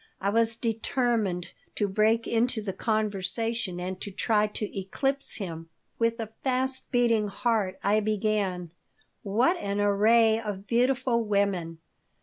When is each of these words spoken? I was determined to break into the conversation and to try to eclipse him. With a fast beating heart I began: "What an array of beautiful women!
I 0.19 0.31
was 0.31 0.55
determined 0.55 1.49
to 1.75 1.87
break 1.87 2.25
into 2.25 2.59
the 2.63 2.73
conversation 2.73 3.79
and 3.79 4.01
to 4.01 4.09
try 4.09 4.47
to 4.47 4.75
eclipse 4.79 5.35
him. 5.35 5.69
With 5.99 6.19
a 6.19 6.31
fast 6.43 6.89
beating 6.91 7.27
heart 7.27 7.77
I 7.83 7.99
began: 7.99 8.71
"What 9.21 9.57
an 9.57 9.79
array 9.79 10.39
of 10.39 10.65
beautiful 10.65 11.23
women! 11.23 11.77